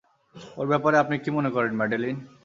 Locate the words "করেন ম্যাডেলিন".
1.55-2.15